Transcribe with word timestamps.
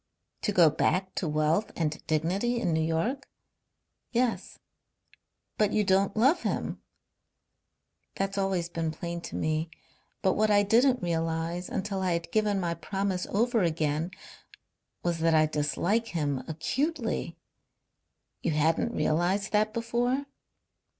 "To 0.41 0.51
go 0.51 0.71
back 0.71 1.13
to 1.13 1.27
wealth 1.27 1.71
and 1.75 2.01
dignity 2.07 2.59
in 2.59 2.73
New 2.73 2.81
York?" 2.81 3.29
"Yes." 4.11 4.57
"But 5.59 5.73
you 5.73 5.83
don't 5.83 6.17
love 6.17 6.41
him?" 6.41 6.81
"That's 8.15 8.35
always 8.35 8.67
been 8.67 8.89
plain 8.89 9.21
to 9.21 9.35
me. 9.35 9.69
But 10.23 10.33
what 10.33 10.49
I 10.49 10.63
didn't 10.63 11.03
realize, 11.03 11.69
until 11.69 12.01
I 12.01 12.13
had 12.13 12.31
given 12.31 12.59
my 12.59 12.73
promise 12.73 13.27
over 13.29 13.61
again, 13.61 14.09
was 15.03 15.19
that 15.19 15.35
I 15.35 15.45
dislike 15.45 16.07
him 16.07 16.43
acutely." 16.47 17.37
"You 18.41 18.53
hadn't 18.53 18.95
realized 18.95 19.51
that 19.51 19.71
before?" 19.71 20.25